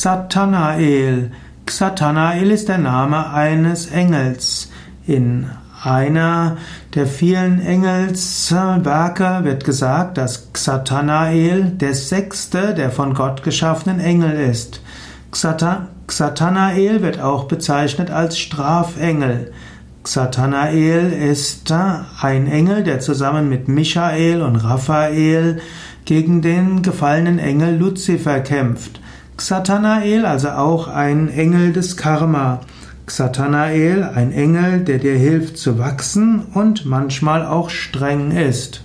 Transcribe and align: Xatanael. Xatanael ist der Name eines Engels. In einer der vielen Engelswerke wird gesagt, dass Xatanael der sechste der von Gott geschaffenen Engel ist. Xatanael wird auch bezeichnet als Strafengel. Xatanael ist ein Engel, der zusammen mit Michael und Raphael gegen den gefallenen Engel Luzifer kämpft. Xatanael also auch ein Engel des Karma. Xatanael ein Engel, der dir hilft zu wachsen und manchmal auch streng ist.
Xatanael. 0.00 1.32
Xatanael 1.66 2.52
ist 2.52 2.68
der 2.68 2.78
Name 2.78 3.30
eines 3.32 3.86
Engels. 3.86 4.70
In 5.08 5.50
einer 5.82 6.56
der 6.94 7.08
vielen 7.08 7.60
Engelswerke 7.60 9.40
wird 9.42 9.64
gesagt, 9.64 10.16
dass 10.16 10.52
Xatanael 10.52 11.72
der 11.72 11.94
sechste 11.94 12.74
der 12.74 12.92
von 12.92 13.12
Gott 13.12 13.42
geschaffenen 13.42 13.98
Engel 13.98 14.34
ist. 14.34 14.82
Xatanael 15.32 17.02
wird 17.02 17.18
auch 17.18 17.48
bezeichnet 17.48 18.12
als 18.12 18.38
Strafengel. 18.38 19.52
Xatanael 20.04 21.12
ist 21.12 21.72
ein 21.72 22.46
Engel, 22.46 22.84
der 22.84 23.00
zusammen 23.00 23.48
mit 23.48 23.66
Michael 23.66 24.42
und 24.42 24.54
Raphael 24.54 25.60
gegen 26.04 26.40
den 26.40 26.82
gefallenen 26.82 27.40
Engel 27.40 27.76
Luzifer 27.76 28.38
kämpft. 28.38 29.00
Xatanael 29.38 30.26
also 30.26 30.50
auch 30.50 30.88
ein 30.88 31.28
Engel 31.28 31.72
des 31.72 31.96
Karma. 31.96 32.60
Xatanael 33.06 34.02
ein 34.02 34.32
Engel, 34.32 34.80
der 34.80 34.98
dir 34.98 35.14
hilft 35.14 35.58
zu 35.58 35.78
wachsen 35.78 36.44
und 36.54 36.84
manchmal 36.84 37.46
auch 37.46 37.70
streng 37.70 38.32
ist. 38.32 38.82